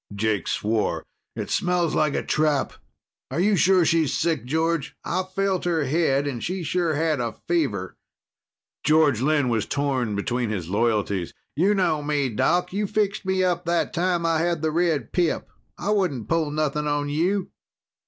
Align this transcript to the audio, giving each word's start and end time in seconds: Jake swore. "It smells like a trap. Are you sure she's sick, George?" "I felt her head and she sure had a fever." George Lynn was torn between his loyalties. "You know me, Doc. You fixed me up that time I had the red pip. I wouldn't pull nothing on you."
Jake 0.15 0.47
swore. 0.47 1.03
"It 1.35 1.51
smells 1.51 1.93
like 1.93 2.15
a 2.15 2.23
trap. 2.25 2.73
Are 3.29 3.39
you 3.39 3.55
sure 3.55 3.85
she's 3.85 4.11
sick, 4.17 4.45
George?" 4.45 4.95
"I 5.05 5.21
felt 5.21 5.63
her 5.65 5.83
head 5.85 6.25
and 6.25 6.43
she 6.43 6.63
sure 6.63 6.95
had 6.95 7.19
a 7.19 7.33
fever." 7.47 7.95
George 8.83 9.21
Lynn 9.21 9.47
was 9.47 9.67
torn 9.67 10.15
between 10.15 10.49
his 10.49 10.67
loyalties. 10.69 11.35
"You 11.55 11.75
know 11.75 12.01
me, 12.01 12.29
Doc. 12.29 12.73
You 12.73 12.87
fixed 12.87 13.27
me 13.27 13.43
up 13.43 13.65
that 13.65 13.93
time 13.93 14.25
I 14.25 14.39
had 14.39 14.63
the 14.63 14.71
red 14.71 15.11
pip. 15.11 15.47
I 15.77 15.91
wouldn't 15.91 16.27
pull 16.27 16.49
nothing 16.49 16.87
on 16.87 17.07
you." 17.07 17.51